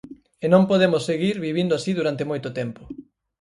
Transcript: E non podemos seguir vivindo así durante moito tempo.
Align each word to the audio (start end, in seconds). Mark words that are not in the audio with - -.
E 0.43 0.45
non 0.53 0.67
podemos 0.71 1.05
seguir 1.09 1.35
vivindo 1.47 1.73
así 1.75 1.91
durante 1.99 2.29
moito 2.31 2.49
tempo. 2.59 2.81